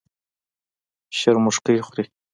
شرموښکۍ 1.17 1.77
خوري. 1.87 2.05